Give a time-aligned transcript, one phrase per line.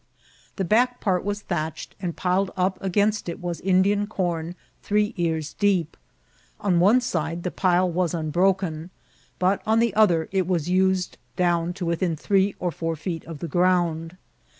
[0.55, 5.53] The bade part was thatched, and piled up against it was Lodian com three ears
[5.53, 5.95] deep.
[6.59, 8.89] On one side the pile was unbroken,
[9.37, 13.37] but on the other it was used down to within three or four feet of
[13.37, 14.17] the ground.